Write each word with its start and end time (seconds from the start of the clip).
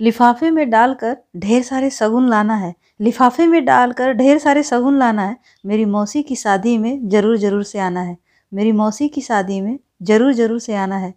लिफाफे 0.00 0.50
में 0.50 0.68
डालकर 0.70 1.16
ढेर 1.36 1.62
सारे 1.62 1.90
सगुन 1.90 2.28
लाना 2.28 2.54
है। 2.56 2.74
लिफाफे 3.00 3.46
में 3.46 3.64
डालकर 3.64 4.12
ढेर 4.12 4.38
सारे 4.38 4.62
सगुन 4.62 4.98
लाना 4.98 5.22
है। 5.22 5.36
मेरी 5.66 5.84
मौसी 5.84 6.22
की 6.22 6.36
शादी 6.36 6.76
में 6.78 7.08
ज़रूर 7.08 7.36
ज़रूर 7.38 7.62
से 7.64 7.78
आना 7.78 8.00
है। 8.00 8.16
मेरी 8.52 8.72
मौसी 8.72 9.08
की 9.08 9.20
शादी 9.20 9.60
में 9.60 9.78
ज़रूर 10.02 10.32
ज़रूर 10.32 10.58
से 10.58 10.74
आना 10.74 10.96
है। 10.96 11.12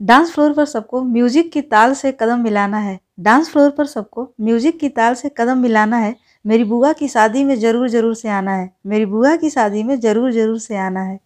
डांस 0.00 0.32
फ्लोर 0.32 0.52
पर 0.52 0.64
सबको 0.64 1.02
म्यूज़िक 1.02 1.50
की 1.52 1.60
ताल 1.62 1.94
से 1.94 2.12
कदम 2.12 2.40
मिलाना 2.40 2.78
है। 2.78 2.98
डांस 3.20 3.48
फ्लोर 3.50 3.70
पर 3.70 3.86
सबको 3.86 4.28
म्यूज़िक 4.40 4.78
की 4.80 4.88
ताल 4.88 5.14
से 5.14 5.30
कदम 5.38 5.58
मिलाना 5.58 5.96
है। 5.96 6.14
मेरी 6.44 6.64
बुआ 6.64 6.92
की 6.92 7.08
शादी 7.08 7.44
में 7.44 7.54
ज़रूर 7.56 7.88
ज़रूर 7.88 8.14
से 8.14 8.28
आना 8.28 8.52
है। 8.52 8.70
मेरी 8.86 9.06
बुआ 9.06 9.34
की 9.36 9.50
शादी 9.50 9.82
में 9.82 9.98
ज़रूर 10.00 10.32
ज़रूर 10.32 10.58
से 10.58 10.76
आना 10.76 11.02
है। 11.02 11.18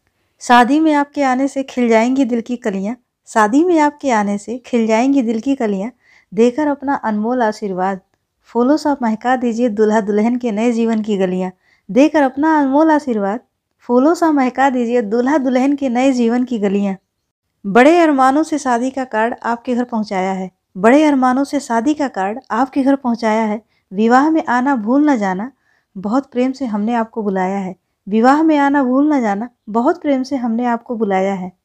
शादी 0.42 0.78
में 0.80 0.92
आपके 0.94 1.22
आने 1.22 1.48
से 1.48 1.62
खिल 1.62 1.88
जाएँगी 1.88 2.24
दिल 2.24 2.40
की 2.40 2.56
कलियाँ। 2.56 2.96
शादी 3.28 3.64
में 3.64 3.78
आपके 3.78 4.10
आने 4.10 4.38
से 4.38 4.56
खिल 4.58 4.86
जाएँगी 4.86 5.22
दिल 5.22 5.40
की 5.40 5.54
कलियाँ। 5.54 5.90
देकर 6.34 6.66
अपना 6.66 6.94
अनमोल 6.94 7.42
आशीर्वाद। 7.42 8.00
फूलों 8.44 8.76
सा 8.76 8.96
महका 9.02 9.36
दीजिए 9.36 9.68
दुल्हा 9.68 10.00
दुल्हन 10.00 10.36
के 10.36 10.52
नए 10.52 10.72
जीवन 10.72 11.02
की 11.02 11.16
गलियाँ। 11.16 11.50
देकर 11.90 12.22
अपना 12.22 12.60
अनमोल 12.60 12.90
आशीर्वाद। 12.90 13.40
फूलों 13.80 14.14
सा 14.14 14.32
महका 14.32 14.70
दीजिए 14.70 15.02
दूल्हा 15.02 15.38
दुल्हन 15.38 15.76
के 15.76 15.88
नए 15.88 16.12
जीवन 16.12 16.44
की 16.44 16.58
गलियाँ। 16.58 16.96
बड़े 17.66 17.98
अरमानों 17.98 18.42
से 18.42 18.58
शादी 18.58 18.90
का 18.90 19.04
कार्ड 19.04 19.34
आपके 19.42 19.74
घर 19.74 19.84
पहुँचाया 19.84 20.32
है। 20.32 20.50
बड़े 20.76 21.04
अरमानों 21.04 21.44
से 21.44 21.60
शादी 21.60 21.94
का 21.94 22.08
कार्ड 22.08 22.40
आपके 22.50 22.82
घर 22.82 22.96
पहुँचाया 22.96 23.42
है। 23.42 23.62
विवाह 23.92 24.30
में 24.30 24.44
आना 24.44 24.76
भूल 24.76 25.10
न 25.10 25.16
जाना, 25.16 25.52
बहुत 25.98 26.30
प्रेम 26.32 26.52
से 26.52 26.66
हमने 26.66 26.94
आपको 26.94 27.22
बुलाया 27.22 27.58
है। 27.58 27.76
विवाह 28.08 28.42
में 28.42 28.58
आना 28.58 28.84
भूल 28.84 29.14
न 29.14 29.20
जाना, 29.20 29.48
बहुत 29.68 30.02
प्रेम 30.02 30.22
से 30.22 30.36
हमने 30.36 30.64
आपको 30.64 30.96
बुलाया 30.96 31.34
है। 31.34 31.59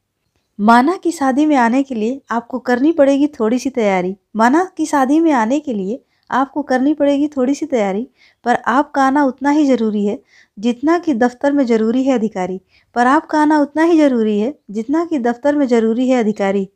माना 0.58 0.96
की 0.96 1.10
शादी 1.12 1.44
में 1.46 1.54
आने 1.56 1.82
के 1.82 1.94
लिए 1.94 2.20
आपको 2.30 2.58
करनी 2.58 2.92
पड़ेगी 2.92 3.26
थोड़ी 3.28 3.58
सी 3.58 3.70
तैयारी। 3.70 4.14
माना 4.36 4.64
की 4.76 4.86
शादी 4.86 5.18
में 5.20 5.30
आने 5.32 5.58
के 5.60 5.72
लिए 5.72 6.02
आपको 6.30 6.62
करनी 6.62 6.94
पड़ेगी 6.94 7.26
थोड़ी 7.28 7.54
सी 7.54 7.66
तैयारी, 7.66 8.06
पर 8.44 8.54
आपका 8.66 9.02
आना 9.02 9.24
उतना 9.24 9.50
ही 9.50 9.66
ज़रूरी 9.66 10.04
है 10.06 10.18
जितना 10.58 10.98
कि 10.98 11.14
दफ्तर 11.14 11.52
में 11.52 11.64
ज़रूरी 11.66 12.04
है 12.04 12.14
अधिकारी। 12.14 12.60
पर 12.96 13.06
आपका 13.06 13.40
आना 13.40 13.58
उतना 13.60 13.82
ही 13.82 13.98
ज़रूरी 13.98 14.38
है 14.40 14.54
जितना 14.70 15.04
कि 15.04 15.18
दफ्तर 15.18 15.56
में 15.56 15.66
ज़रूरी 15.66 16.08
है 16.08 16.20
अधिकारी। 16.20 16.68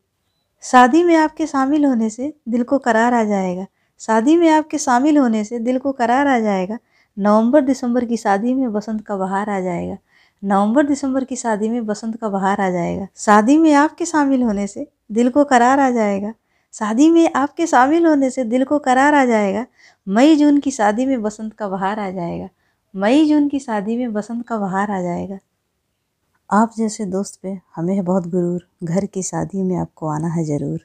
शादी 0.63 1.03
में 1.03 1.15
आपके 1.15 1.47
शामिल 1.47 1.85
होने 1.85 2.09
से 2.09 2.33
दिल 2.49 2.63
को 2.63 2.77
करार 2.77 3.13
आ 3.13 3.23
जाएगा। 3.23 3.65
शादी 4.01 4.37
में 4.37 4.49
आपके 4.49 4.77
शामिल 4.77 5.17
होने 5.17 5.43
से 5.43 5.59
दिल 5.59 5.77
को 5.79 5.91
करार 5.91 6.27
आ 6.27 6.39
जाएगा। 6.39 6.77
नवंबर 7.17 7.61
दिसंबर 7.61 8.05
की 8.05 8.17
शादी 8.17 8.53
में 8.53 8.71
बसंत 8.73 9.05
का 9.05 9.17
बहार 9.17 9.49
आ 9.49 9.59
जाएगा। 9.59 9.97
नवंबर 10.43 10.85
दिसंबर 10.85 11.23
की 11.23 11.35
शादी 11.35 11.69
में 11.69 11.85
बसंत 11.85 12.15
का 12.17 12.29
बहार 12.29 12.61
आ 12.61 12.69
जाएगा। 12.69 13.07
शादी 13.15 13.57
में 13.57 13.73
आपके 13.73 14.05
शामिल 14.05 14.43
होने 14.43 14.67
से 14.67 14.87
दिल 15.11 15.29
को 15.29 15.43
करार 15.43 15.79
आ 15.79 15.89
जाएगा। 15.91 16.33
शादी 16.73 17.09
में 17.09 17.33
आपके 17.35 17.67
शामिल 17.67 18.05
होने 18.05 18.29
से 18.29 18.43
दिल 18.43 18.63
को 18.63 18.79
करार 18.79 19.13
आ 19.13 19.25
जाएगा। 19.25 19.65
मई 20.07 20.35
जून 20.35 20.59
की 20.59 20.71
शादी 20.71 21.05
में 21.05 21.21
बसंत 21.21 21.53
का 21.53 21.67
बहार 21.67 21.99
आ 21.99 22.09
जाएगा। 22.11 22.49
मई 22.95 23.25
जून 23.25 23.47
की 23.47 23.59
शादी 23.59 23.97
में 23.97 24.13
बसंत 24.13 24.47
का 24.47 24.57
बहार 24.57 24.91
आ 24.91 25.01
जाएगा। 25.01 25.39
आप 26.49 26.71
जैसे 26.77 27.05
दोस्त 27.05 27.39
पे 27.43 27.59
हमें 27.75 28.03
बहुत 28.05 28.27
गुरूर 28.27 28.67
घर 28.83 29.05
की 29.05 29.23
शादी 29.23 29.63
में 29.63 29.75
आपको 29.75 30.07
आना 30.07 30.27
है 30.27 30.43
ज़रूर। 30.45 30.79